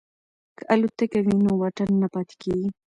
[0.57, 2.67] که الوتکه وي نو واټن نه پاتیږي.